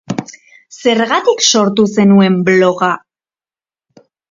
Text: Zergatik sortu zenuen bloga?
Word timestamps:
Zergatik 0.85 1.43
sortu 1.49 1.85
zenuen 1.99 2.41
bloga? 2.49 2.91